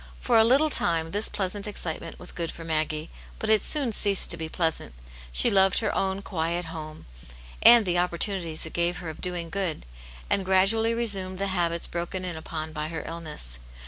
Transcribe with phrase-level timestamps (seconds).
[0.19, 4.31] For a little time this pleasant excitement was |;ood for Maggie, but it soon ceased
[4.31, 4.95] to be pleasant.
[5.31, 7.05] She loved her own quiet home,
[7.61, 9.85] and the opportunities it gave her of doing good,
[10.27, 13.59] and gra dually resumed the habits broken in upon by her illness.